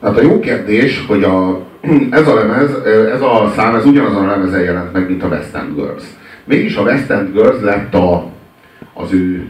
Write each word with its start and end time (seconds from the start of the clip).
Tehát 0.00 0.18
a 0.18 0.22
jó 0.22 0.40
kérdés, 0.40 1.04
hogy 1.06 1.22
a, 1.22 1.66
ez 2.10 2.28
a 2.28 2.34
lemez, 2.34 2.70
ez 3.14 3.20
a 3.20 3.52
szám, 3.56 3.74
ez 3.74 3.86
ugyanazon 3.86 4.28
a 4.28 4.30
lemezen 4.30 4.62
jelent 4.62 4.92
meg, 4.92 5.08
mint 5.08 5.22
a 5.22 5.26
West 5.26 5.54
End 5.54 5.74
Girls. 5.74 6.04
Mégis 6.44 6.76
a 6.76 6.82
West 6.82 7.10
End 7.10 7.32
Girls 7.32 7.62
lett 7.62 7.94
a, 7.94 8.30
az 8.94 9.12
ő 9.12 9.46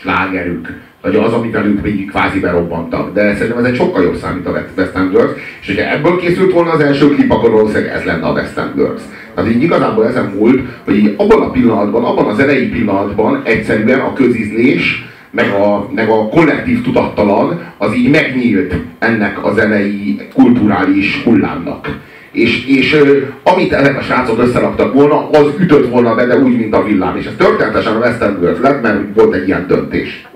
slágerük, 0.00 0.72
vagy 1.02 1.16
az, 1.16 1.32
amit 1.32 1.52
velük 1.52 1.80
végig 1.80 2.10
kvázi 2.10 2.40
berobbantak. 2.40 3.12
De 3.12 3.34
szerintem 3.34 3.58
ez 3.58 3.70
egy 3.70 3.76
sokkal 3.76 4.02
jobb 4.02 4.16
szám, 4.16 4.34
mint 4.34 4.46
a 4.46 4.64
West 4.76 4.96
End 4.96 5.10
Girls. 5.10 5.32
És 5.60 5.66
hogyha 5.66 5.90
ebből 5.90 6.16
készült 6.16 6.52
volna 6.52 6.70
az 6.70 6.80
első 6.80 7.08
klip, 7.08 7.30
akkor 7.30 7.50
valószínűleg 7.50 7.92
ez 7.92 8.04
lenne 8.04 8.26
a 8.26 8.32
West 8.32 8.58
End 8.58 8.74
Girls. 8.74 9.02
Tehát 9.34 9.50
így 9.50 9.62
igazából 9.62 10.06
ezen 10.06 10.32
múlt, 10.38 10.60
hogy 10.84 10.96
így 10.96 11.14
abban 11.16 11.42
a 11.42 11.50
pillanatban, 11.50 12.04
abban 12.04 12.26
az 12.26 12.38
elejé 12.38 12.66
pillanatban 12.66 13.42
egyszerűen 13.44 14.00
a 14.00 14.12
közizlés, 14.12 15.13
meg 15.34 15.50
a, 15.50 15.88
meg 15.94 16.08
a 16.08 16.28
kollektív 16.28 16.82
tudattalan, 16.82 17.62
az 17.78 17.94
így 17.94 18.10
megnyílt 18.10 18.74
ennek 18.98 19.44
a 19.44 19.52
zenei 19.52 20.20
kulturális 20.34 21.22
hullámnak. 21.24 21.98
És, 22.32 22.66
és 22.66 22.96
amit 23.42 23.72
ezek 23.72 23.98
a 23.98 24.02
srácok 24.02 24.42
összeraktak 24.42 24.94
volna, 24.94 25.30
az 25.30 25.46
ütött 25.58 25.90
volna 25.90 26.14
be, 26.14 26.26
de 26.26 26.38
úgy, 26.38 26.56
mint 26.56 26.74
a 26.74 26.84
villám. 26.84 27.16
És 27.16 27.26
ez 27.26 27.32
történetesen 27.36 27.96
a 27.96 27.98
West 27.98 28.22
End 28.22 28.40
Girls 28.40 28.58
lett, 28.60 28.82
mert 28.82 28.98
volt 29.14 29.34
egy 29.34 29.46
ilyen 29.46 29.66
döntés. 29.66 30.26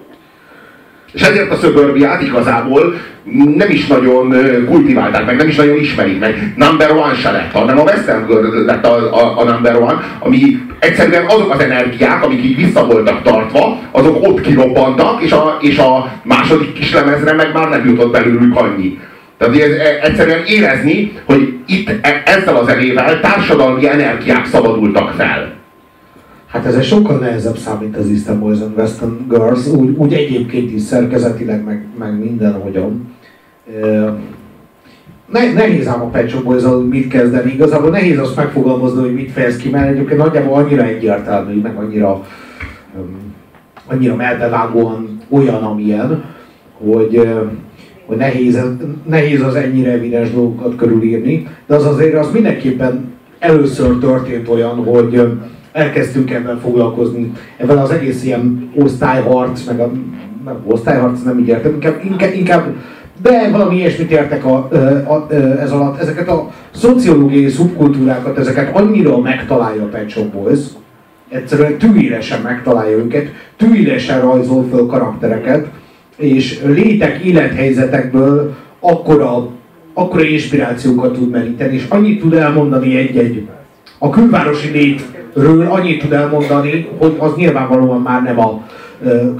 És 1.13 1.23
ezért 1.23 1.51
a 1.51 1.57
szöbörbiát 1.57 2.23
igazából 2.23 2.95
nem 3.57 3.71
is 3.71 3.87
nagyon 3.87 4.35
kultiválták 4.67 5.27
meg, 5.27 5.37
nem 5.37 5.49
is 5.49 5.57
nagyon 5.57 5.77
ismerik 5.77 6.19
meg. 6.19 6.53
Number 6.57 6.91
one 6.91 7.15
se 7.15 7.31
lett, 7.31 7.53
hanem 7.53 7.79
a 7.79 7.83
West 7.83 8.09
End 8.09 8.27
Girl 8.27 8.65
lett 8.65 8.87
a, 8.87 9.15
a, 9.15 9.39
a 9.39 9.45
number 9.45 9.77
one, 9.77 10.01
ami 10.19 10.61
egyszerűen 10.79 11.25
azok 11.27 11.53
az 11.53 11.61
energiák, 11.61 12.25
amik 12.25 12.45
így 12.45 12.57
vissza 12.57 12.87
voltak 12.87 13.23
tartva, 13.23 13.79
azok 13.91 14.29
ott 14.29 14.41
kirobbantak, 14.41 15.23
és 15.23 15.33
a, 15.33 15.57
és 15.61 15.79
a 15.79 16.13
második 16.23 16.73
kis 16.73 16.93
lemezre 16.93 17.33
meg 17.33 17.53
már 17.53 17.69
nem 17.69 17.89
jutott 17.89 18.13
belőlük 18.13 18.57
annyi. 18.57 18.99
Tehát 19.39 19.57
ez 19.57 19.71
e, 19.71 19.99
egyszerűen 20.03 20.45
érezni, 20.47 21.13
hogy 21.25 21.59
itt 21.67 21.89
e, 21.89 22.23
ezzel 22.25 22.57
az 22.57 22.69
elével 22.69 23.21
társadalmi 23.21 23.89
energiák 23.89 24.47
szabadultak 24.47 25.11
fel. 25.11 25.57
Hát 26.49 26.67
ez 26.67 26.75
egy 26.75 26.85
sokkal 26.85 27.19
nehezebb 27.19 27.57
szám, 27.57 27.79
mint 27.81 27.97
az 27.97 28.09
Eastern 28.09 28.39
Boys 28.39 28.59
and 28.61 28.79
Western 28.79 29.29
Girls, 29.29 29.67
úgy, 29.67 29.97
úgy 29.97 30.13
egyébként 30.13 30.73
is 30.73 30.83
szerkezetileg, 30.83 31.65
meg, 31.65 31.87
meg 31.99 32.19
mindenhogyan. 32.19 33.17
Ne, 35.33 35.53
nehéz 35.53 35.87
ám 35.87 36.01
a 36.03 36.09
Pet 36.09 36.29
Shop 36.29 36.89
mit 36.91 37.09
kezdeni. 37.09 37.53
Igazából 37.53 37.91
nehéz 37.91 38.19
azt 38.19 38.37
megfogalmazni, 38.37 39.01
hogy 39.01 39.15
mit 39.15 39.31
fejez 39.31 39.57
ki, 39.57 39.71
mert 39.71 39.89
egyébként 39.89 40.21
nagyjából 40.21 40.55
annyira 40.55 40.83
egyértelmű, 40.83 41.61
meg 41.61 41.77
annyira, 41.77 42.27
um, 42.97 43.35
annyira 43.87 44.15
melbevágóan 44.15 45.19
olyan, 45.29 45.63
amilyen, 45.63 46.25
hogy, 46.79 47.29
hogy 48.07 48.17
nehéz, 48.17 48.59
nehéz 49.09 49.43
az 49.43 49.55
ennyire 49.55 49.91
evidens 49.91 50.31
dolgokat 50.31 50.77
körülírni, 50.77 51.47
de 51.67 51.75
az 51.75 51.85
azért 51.87 52.15
az 52.15 52.31
mindenképpen 52.33 53.13
először 53.39 53.99
történt 53.99 54.49
olyan, 54.49 54.85
hogy 54.85 55.23
elkezdtünk 55.73 56.31
ebben 56.31 56.59
foglalkozni, 56.59 57.33
ebben 57.57 57.79
az 57.79 57.91
egész 57.91 58.25
ilyen 58.25 58.71
osztályharc, 58.75 59.65
meg 59.65 59.81
a 59.81 59.91
nem, 60.45 60.57
osztályharc 60.65 61.23
nem 61.23 61.39
így 61.39 61.49
értem, 61.49 61.73
inkább, 61.73 62.01
inkább, 62.05 62.33
inkább 62.35 62.75
de 63.23 63.51
valami 63.51 63.77
ilyesmit 63.77 64.11
értek 64.11 64.45
a, 64.45 64.69
a, 65.05 65.13
a, 65.13 65.27
ez 65.61 65.71
alatt. 65.71 66.01
Ezeket 66.01 66.29
a 66.29 66.51
szociológiai 66.71 67.49
szubkultúrákat, 67.49 68.39
ezeket 68.39 68.77
annyira 68.77 69.19
megtalálja 69.19 69.83
a 69.83 69.87
Pet 69.87 70.09
Shop 70.09 70.33
Boys, 70.33 70.59
egyszerűen 71.29 71.79
tűéresen 71.79 72.41
megtalálja 72.41 72.97
őket, 72.97 73.27
tűéresen 73.57 74.21
rajzol 74.21 74.67
föl 74.71 74.87
karaktereket, 74.87 75.67
és 76.17 76.61
létek, 76.65 77.25
élethelyzetekből 77.25 78.55
akkora, 78.81 79.49
akkora 79.95 80.25
inspirációkat 80.25 81.13
tud 81.13 81.31
meríteni, 81.31 81.75
és 81.75 81.85
annyit 81.89 82.21
tud 82.21 82.35
elmondani 82.35 82.97
egy-egy 82.97 83.49
a 83.99 84.11
külvárosi 84.11 84.71
létről 84.71 85.67
annyit 85.67 86.03
tud 86.03 86.13
elmondani, 86.13 86.89
hogy 86.99 87.17
az 87.19 87.35
nyilvánvalóan 87.37 88.01
már 88.01 88.23
nem 88.23 88.41
a 88.41 88.63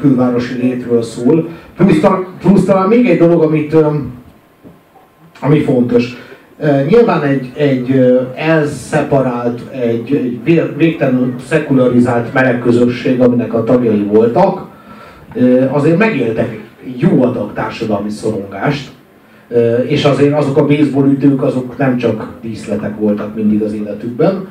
külvárosi 0.01 0.55
létről 0.55 1.03
szól. 1.03 1.49
Plusz, 1.77 2.01
plusz 2.41 2.65
talán 2.65 2.89
még 2.89 3.09
egy 3.09 3.19
dolog, 3.19 3.43
amit, 3.43 3.77
ami 5.41 5.61
fontos. 5.61 6.17
Nyilván 6.89 7.23
egy, 7.23 7.53
egy 7.57 8.19
elszeparált, 8.35 9.61
egy, 9.71 10.15
egy 10.15 10.77
végtelenül 10.77 11.35
szekularizált 11.47 12.33
meleg 12.33 12.59
közösség, 12.59 13.21
aminek 13.21 13.55
a 13.55 13.65
tagjai 13.65 14.03
voltak, 14.03 14.67
azért 15.71 15.99
megéltek 15.99 16.61
jó 16.97 17.23
adag 17.23 17.53
társadalmi 17.53 18.11
szorongást, 18.11 18.91
és 19.87 20.05
azért 20.05 20.35
azok 20.35 20.57
a 20.57 20.67
baseball 20.67 21.11
ütők, 21.11 21.43
azok 21.43 21.77
nem 21.77 21.97
csak 21.97 22.33
díszletek 22.43 22.99
voltak 22.99 23.35
mindig 23.35 23.63
az 23.63 23.73
életükben. 23.73 24.47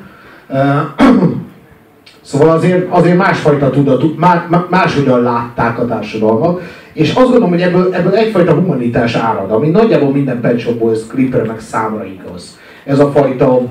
Szóval 2.28 2.50
azért, 2.50 2.86
azért 2.90 3.16
másfajta 3.16 3.70
tudat, 3.70 4.16
más, 4.16 4.38
máshogyan 4.70 5.22
látták 5.22 5.78
a 5.78 5.86
társadalmat, 5.86 6.60
és 6.92 7.08
azt 7.08 7.24
gondolom, 7.24 7.50
hogy 7.50 7.60
ebből, 7.60 7.94
ebből 7.94 8.14
egyfajta 8.14 8.54
humanitás 8.54 9.14
árad, 9.14 9.50
ami 9.50 9.68
nagyjából 9.68 10.12
minden 10.12 10.40
Pet 10.40 10.58
Shop 10.58 10.78
Boys 10.78 11.06
klipre 11.06 11.42
meg 11.44 11.60
számra 11.60 12.04
igaz. 12.04 12.58
Ez 12.84 12.98
a 12.98 13.10
fajta 13.10 13.62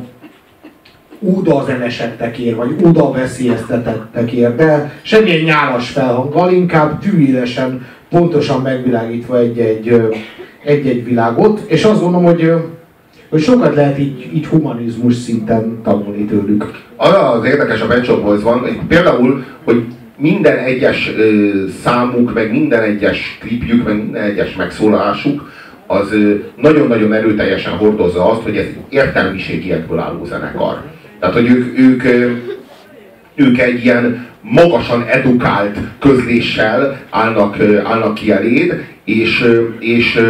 úda 1.20 1.64
zenesettek 1.66 2.38
ér, 2.38 2.56
vagy 2.56 2.76
úda 2.82 3.12
veszélyeztetettek 3.12 4.32
ér, 4.32 4.56
de 4.56 4.92
semmilyen 5.02 5.44
nyálas 5.44 5.90
felhanggal, 5.90 6.52
inkább 6.52 7.00
tűélesen, 7.00 7.86
pontosan 8.10 8.62
megvilágítva 8.62 9.38
egy-egy, 9.38 10.02
egy-egy 10.64 11.04
világot, 11.04 11.60
és 11.68 11.84
azt 11.84 12.02
gondolom, 12.02 12.26
hogy 12.26 12.54
hogy 13.30 13.42
sokat 13.42 13.76
lehet 13.76 14.00
így, 14.00 14.30
így 14.34 14.48
humanizmus 14.48 15.16
szinten 15.16 15.80
tanulni 15.84 16.26
tőlük. 16.26 16.86
Az 16.98 17.46
érdekes 17.46 17.82
a 17.82 17.86
Pet 17.86 18.06
Shop 18.06 18.24
Boys 18.24 18.42
van, 18.42 18.60
hogy 18.60 18.80
például, 18.88 19.46
hogy 19.64 19.86
minden 20.18 20.58
egyes 20.58 21.14
ö, 21.18 21.52
számuk, 21.84 22.34
meg 22.34 22.52
minden 22.52 22.82
egyes 22.82 23.38
klipjük, 23.40 23.84
meg 23.86 23.96
minden 23.96 24.24
egyes 24.24 24.56
megszólalásuk, 24.56 25.52
az 25.88 26.16
nagyon-nagyon 26.56 27.14
erőteljesen 27.14 27.74
hordozza 27.74 28.32
azt, 28.32 28.42
hogy 28.42 28.58
ez 28.58 28.66
értelmiségiekből 28.90 30.00
álló 30.00 30.26
zenekar. 30.26 30.82
Tehát, 31.20 31.36
hogy 31.36 31.50
ők, 31.50 31.80
ők, 31.80 32.04
ők 33.36 33.60
egy 33.60 33.84
ilyen 33.84 34.28
magasan 34.42 35.06
edukált 35.08 35.78
közléssel 36.00 37.00
állnak, 37.10 37.56
állnak 37.84 38.14
ki 38.14 38.32
eléd, 38.32 38.86
és, 39.04 39.46
és 39.80 40.22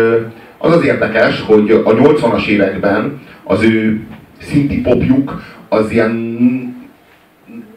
az 0.57 0.75
az 0.75 0.85
érdekes, 0.85 1.41
hogy 1.41 1.71
a 1.71 1.93
80-as 1.93 2.47
években 2.47 3.21
az 3.43 3.63
ő 3.63 4.01
szinti 4.41 4.81
popjuk 4.81 5.41
az 5.69 5.91
ilyen 5.91 6.15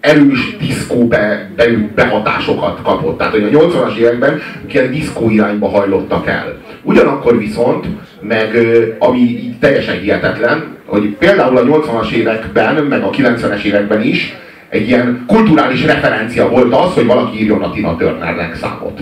erős 0.01 0.57
diszkó 0.57 1.09
be, 1.09 1.51
be, 1.57 1.65
behatásokat 1.95 2.83
kapott. 2.83 3.19
Tehát, 3.19 3.33
hogy 3.33 3.55
a 3.55 3.59
80-as 3.59 3.97
években 3.97 4.41
ilyen 4.73 4.91
diszkó 4.91 5.31
irányba 5.31 5.69
hajlottak 5.69 6.27
el. 6.27 6.59
Ugyanakkor 6.83 7.39
viszont, 7.39 7.87
meg 8.21 8.57
ami 8.99 9.19
így 9.19 9.59
teljesen 9.59 10.01
hihetetlen, 10.01 10.77
hogy 10.85 11.17
például 11.19 11.57
a 11.57 11.63
80-as 11.63 12.11
években, 12.11 12.85
meg 12.85 13.03
a 13.03 13.11
90-es 13.11 13.63
években 13.63 14.03
is 14.03 14.35
egy 14.69 14.89
ilyen 14.89 15.25
kulturális 15.27 15.85
referencia 15.85 16.49
volt 16.49 16.75
az, 16.75 16.95
hogy 16.95 17.07
valaki 17.07 17.43
írjon 17.43 17.63
a 17.63 17.71
Tina 17.71 17.97
Turnernek 17.97 18.55
számot. 18.55 19.01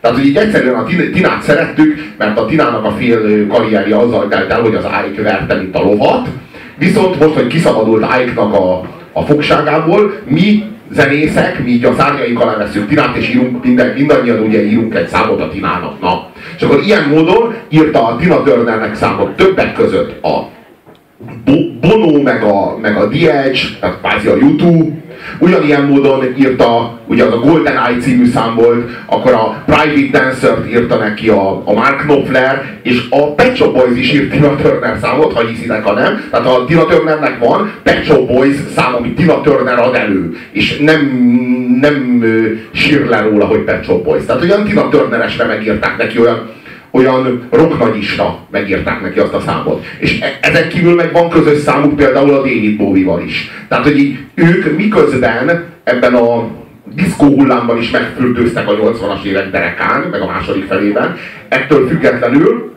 Tehát, 0.00 0.16
hogy 0.16 0.26
így 0.26 0.36
egyszerűen 0.36 0.74
a 0.74 0.84
Tinát 1.12 1.42
szerettük, 1.42 2.12
mert 2.18 2.38
a 2.38 2.46
Tinának 2.46 2.84
a 2.84 2.90
fél 2.90 3.46
karrierje 3.46 3.96
azzal 3.96 4.28
telt 4.28 4.50
el, 4.50 4.60
hogy 4.60 4.74
az 4.74 4.84
Ike 5.10 5.22
verte, 5.22 5.54
mint 5.54 5.76
a 5.76 5.82
lovat. 5.82 6.28
Viszont 6.78 7.18
most, 7.18 7.34
hogy 7.34 7.46
kiszabadult 7.46 8.04
Ike-nak 8.22 8.54
a, 8.54 8.82
a 9.12 9.22
fogságából, 9.22 10.20
mi 10.24 10.64
zenészek, 10.90 11.64
mi 11.64 11.70
így 11.70 11.84
a 11.84 11.94
szárnyaink 11.98 12.40
alá 12.40 12.56
veszünk 12.56 12.88
Tinát, 12.88 13.16
és 13.16 13.28
írunk, 13.28 13.64
minden, 13.64 13.86
mindannyian 13.86 14.40
ugye 14.40 14.64
írunk 14.64 14.94
egy 14.94 15.08
számot 15.08 15.40
a 15.40 15.48
Tinának. 15.48 16.00
Na. 16.00 16.26
És 16.56 16.62
akkor 16.62 16.82
ilyen 16.84 17.08
módon 17.08 17.54
írta 17.68 18.06
a 18.06 18.16
Tina 18.16 18.42
Turnernek 18.42 18.94
számot 18.94 19.36
többek 19.36 19.74
között 19.74 20.24
a 20.24 20.48
Bono, 21.80 22.22
meg 22.22 22.42
a, 22.42 22.78
meg 22.80 22.96
a 22.96 23.08
The 23.08 23.42
Edge, 23.42 23.60
tehát 23.80 23.98
kvázi 24.00 24.28
a 24.28 24.36
YouTube, 24.36 25.04
Ugyanilyen 25.38 25.82
módon 25.82 26.24
írta, 26.38 26.98
ugye 27.06 27.24
az 27.24 27.32
a 27.32 27.38
Golden 27.38 27.76
Eye 27.76 27.98
című 28.00 28.26
szám 28.26 28.54
volt, 28.54 28.90
akkor 29.06 29.32
a 29.32 29.62
Private 29.66 30.18
Dancer-t 30.18 30.70
írta 30.70 30.96
neki 30.96 31.28
a, 31.28 31.62
a 31.64 31.72
Mark 31.72 32.00
Knopfler, 32.00 32.78
és 32.82 33.02
a 33.10 33.34
Pet 33.34 33.56
Shop 33.56 33.74
Boys 33.74 33.98
is 33.98 34.12
írt 34.12 34.30
Tina 34.30 34.56
Turner 34.56 34.98
számot, 35.02 35.32
ha 35.32 35.46
hiszitek, 35.46 35.84
ha 35.84 35.92
nem. 35.92 36.28
Tehát 36.30 36.46
a 36.46 36.64
Tina 36.64 36.86
Turnernek 36.86 37.38
van 37.38 37.72
Pet 37.82 38.04
Shop 38.04 38.26
Boys 38.26 38.56
szám, 38.74 38.94
amit 38.94 39.16
Tina 39.16 39.40
Turner 39.40 39.78
ad 39.78 39.94
elő, 39.94 40.36
és 40.50 40.78
nem, 40.78 41.00
nem 41.80 42.24
sír 42.72 43.06
le 43.06 43.20
róla, 43.20 43.44
hogy 43.44 43.60
Pet 43.60 43.84
Shop 43.84 44.04
Boys. 44.04 44.24
Tehát 44.26 44.42
olyan 44.42 44.64
Tina 44.64 44.88
Turneresre 44.88 45.44
megírták 45.44 45.96
neki 45.96 46.18
olyan 46.18 46.50
olyan 46.96 47.48
rocknagyista 47.50 48.38
megírták 48.50 49.00
neki 49.00 49.18
azt 49.18 49.32
a 49.32 49.40
számot. 49.40 49.84
És 49.98 50.20
e- 50.20 50.38
ezen 50.40 50.68
kívül 50.68 50.94
meg 50.94 51.12
van 51.12 51.28
közös 51.28 51.58
számuk 51.58 51.96
például 51.96 52.30
a 52.30 52.36
David 52.36 52.76
Bowie-val 52.76 53.22
is. 53.22 53.50
Tehát, 53.68 53.84
hogy 53.84 53.98
így 53.98 54.18
ők 54.34 54.76
miközben 54.76 55.64
ebben 55.84 56.14
a 56.14 56.48
diszkó 56.94 57.26
hullámban 57.26 57.78
is 57.78 57.90
megfürdőztek 57.90 58.68
a 58.68 58.76
80-as 58.76 59.22
évek 59.24 59.50
derekán, 59.50 60.00
meg 60.10 60.20
a 60.20 60.26
második 60.26 60.66
felében, 60.66 61.16
ettől 61.48 61.88
függetlenül 61.88 62.74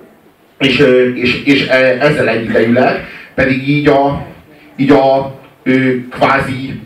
és, 0.59 0.85
és, 1.13 1.43
és 1.43 1.67
e, 1.67 1.97
ezzel 1.99 2.27
egyidejűleg 2.27 3.07
pedig 3.35 3.69
így 3.69 3.87
a, 3.87 4.27
így 4.75 4.91
a 4.91 5.39
kvázi 6.09 6.79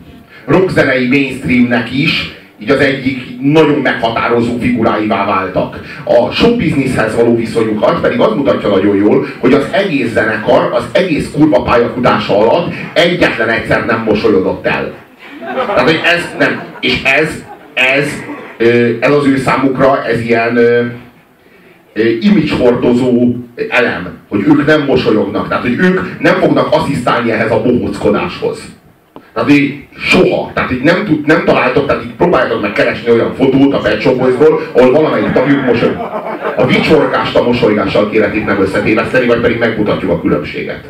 rockzenei 0.46 1.08
mainstreamnek 1.08 1.94
is 1.94 2.34
így 2.64 2.70
az 2.70 2.80
egyik 2.80 3.42
nagyon 3.42 3.80
meghatározó 3.80 4.58
figuráivá 4.60 5.26
váltak. 5.26 5.80
A 6.04 6.32
show 6.32 6.56
businesshez 6.56 7.16
való 7.16 7.36
viszonyukat 7.36 8.02
pedig 8.02 8.20
az 8.20 8.36
mutatja 8.36 8.70
nagyon 8.70 8.96
jól, 8.96 9.28
hogy 9.40 9.54
az 9.54 9.68
egész 9.72 10.12
zenekar, 10.12 10.70
az 10.74 10.84
egész 10.92 11.32
kurva 11.32 11.62
pályafutása 11.62 12.38
alatt 12.38 12.74
egyetlen 12.94 13.50
egyszer 13.50 13.86
nem 13.86 14.04
mosolyodott 14.04 14.66
el. 14.66 14.94
Tehát, 15.56 15.82
hogy 15.82 16.02
ez 16.04 16.36
nem. 16.40 16.64
És 16.80 17.02
ez, 17.04 17.44
ez, 17.74 18.08
ez 19.00 19.12
az 19.12 19.26
ő 19.26 19.38
számukra, 19.38 20.06
ez 20.06 20.20
ilyen 20.20 20.60
image 22.20 22.56
hordozó 22.60 23.36
elem, 23.70 24.18
hogy 24.30 24.44
ők 24.48 24.66
nem 24.66 24.86
mosolyognak, 24.86 25.48
tehát 25.48 25.64
hogy 25.64 25.78
ők 25.80 26.20
nem 26.20 26.36
fognak 26.36 26.68
asszisztálni 26.72 27.32
ehhez 27.32 27.52
a 27.52 27.62
bohóckodáshoz. 27.62 28.60
Tehát 29.34 29.50
így 29.52 29.88
soha. 29.98 30.52
Tehát 30.54 30.72
így 30.72 30.84
nem, 30.84 31.06
tud, 31.06 31.26
nem 31.26 31.46
találtok, 31.46 31.86
tehát 31.88 32.04
így 32.04 32.16
próbáljátok 32.16 32.62
meg 32.62 32.72
keresni 32.72 33.12
olyan 33.12 33.34
fotót 33.34 33.74
a 33.74 33.78
Pet 33.78 34.02
Shop 34.02 34.18
Boysból, 34.18 34.62
ahol 34.72 34.92
valamelyik 34.92 35.32
tagjuk 35.32 35.66
mosolyog. 35.66 35.98
A 36.58 36.66
vicsorkást 36.66 37.36
a 37.36 37.44
mosolygással 37.44 38.10
kéne 38.10 38.36
itt 38.36 38.46
nem 38.46 38.62
összetéveszteni, 38.62 39.26
vagy 39.26 39.42
pedig 39.42 39.60
megmutatjuk 39.60 40.12
a 40.12 40.22
különbséget. 40.22 40.84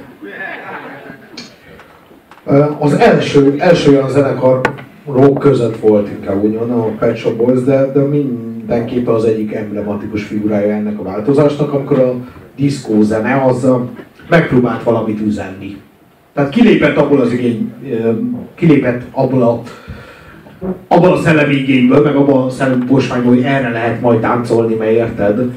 Az 2.79 2.93
első, 2.93 3.55
első 3.57 3.91
olyan 3.91 4.09
zenekar 4.09 4.61
rock 5.05 5.39
között 5.39 5.79
volt 5.79 6.09
inkább 6.09 6.43
ugyan 6.43 6.71
a 6.71 6.85
Pet 6.85 7.17
Shop 7.17 7.35
Boys, 7.35 7.63
de, 7.63 7.91
de 7.91 7.99
mindenképpen 8.01 9.13
az 9.13 9.25
egyik 9.25 9.53
emblematikus 9.53 10.23
figurája 10.23 10.73
ennek 10.73 10.99
a 10.99 11.03
változásnak, 11.03 11.73
amikor 11.73 11.99
a 11.99 12.15
diszkó 12.55 13.01
zene 13.01 13.43
az 13.45 13.67
megpróbált 14.29 14.83
valamit 14.83 15.21
üzenni. 15.21 15.77
Tehát 16.33 16.49
kilépett 16.49 16.97
abból 16.97 17.19
az 17.19 17.31
igény, 17.31 17.73
kilépett 18.55 19.01
abból 19.11 19.41
a 19.41 19.61
abban 20.87 21.11
a 21.11 21.21
szellemi 21.21 21.53
igényből, 21.53 22.03
meg 22.03 22.15
abban 22.15 22.45
a 22.45 22.49
szellemi 22.49 22.85
posványból, 22.85 23.33
hogy 23.33 23.43
erre 23.43 23.69
lehet 23.69 24.01
majd 24.01 24.19
táncolni, 24.19 24.75
mert 24.75 24.91
érted, 24.91 25.51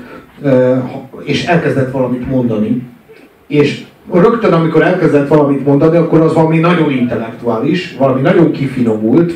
és 1.24 1.44
elkezdett 1.44 1.90
valamit 1.90 2.28
mondani, 2.28 2.82
és 3.46 3.84
rögtön, 4.12 4.52
amikor 4.52 4.82
elkezdett 4.82 5.28
valamit 5.28 5.66
mondani, 5.66 5.96
akkor 5.96 6.20
az 6.20 6.34
valami 6.34 6.58
nagyon 6.58 6.90
intellektuális, 6.90 7.96
valami 7.98 8.20
nagyon 8.20 8.52
kifinomult, 8.52 9.34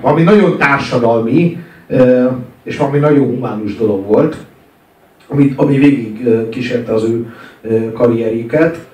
valami 0.00 0.22
nagyon 0.22 0.58
társadalmi, 0.58 1.58
és 2.62 2.76
valami 2.76 2.98
nagyon 2.98 3.26
humánus 3.26 3.76
dolog 3.76 4.06
volt, 4.06 4.36
amit, 5.28 5.58
ami 5.58 5.78
végig 5.78 6.28
kísérte 6.50 6.92
az 6.92 7.04
ő 7.04 7.32
karrierjüket. 7.92 8.86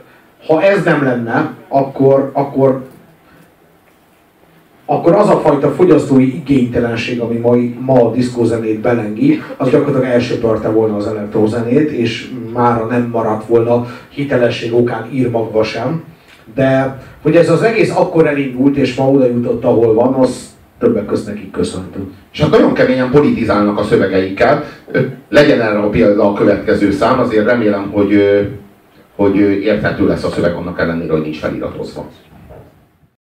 Ha 0.47 0.63
ez 0.63 0.85
nem 0.85 1.03
lenne, 1.03 1.55
akkor, 1.69 2.31
akkor, 2.33 2.83
akkor 4.87 5.15
az 5.15 5.29
a 5.29 5.41
fajta 5.41 5.71
fogyasztói 5.71 6.35
igénytelenség, 6.35 7.21
ami 7.21 7.37
ma, 7.37 7.55
ma 7.79 8.07
a 8.07 8.11
diszkózenét 8.11 8.81
belengi, 8.81 9.43
az 9.57 9.71
gyakorlatilag 9.71 10.15
elsöpörte 10.15 10.69
volna 10.69 10.97
az 10.97 11.07
elektrozenét, 11.07 11.91
és 11.91 12.31
mára 12.53 12.85
nem 12.85 13.09
maradt 13.13 13.47
volna 13.47 13.87
hitelesség 14.09 14.75
okán 14.75 15.09
írmagva 15.13 15.63
sem. 15.63 16.03
De 16.55 17.01
hogy 17.23 17.37
ez 17.37 17.51
az 17.51 17.63
egész 17.63 17.97
akkor 17.97 18.27
elindult, 18.27 18.77
és 18.77 18.95
ma 18.95 19.11
oda 19.11 19.27
jutott, 19.27 19.65
ahol 19.65 19.95
van, 19.95 20.15
az 20.15 20.51
többek 20.79 21.07
között 21.07 21.35
nekik 21.35 21.51
köszönhető. 21.51 22.01
És 22.33 22.41
hát 22.41 22.51
nagyon 22.51 22.75
keményen 22.75 23.11
politizálnak 23.11 23.79
a 23.79 23.83
szövegeikkel. 23.83 24.65
Legyen 25.29 25.61
erre 25.61 25.79
a 25.79 25.89
példa 25.89 26.29
a 26.29 26.33
következő 26.33 26.91
szám, 26.91 27.19
azért 27.19 27.47
remélem, 27.47 27.91
hogy, 27.91 28.15
hogy 29.23 29.37
érthető 29.39 30.07
lesz 30.07 30.25
a 30.25 30.31
szöveg 30.31 30.55
annak 30.55 30.81
ellenére, 30.81 31.13
hogy 31.13 31.23
nincs 31.23 31.39
feliratozva. 31.39 32.09